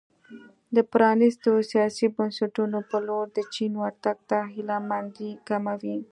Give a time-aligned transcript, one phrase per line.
[0.75, 5.95] د پرانیستو سیاسي بنسټونو په لور د چین ورتګ ته هیله مندي کموي.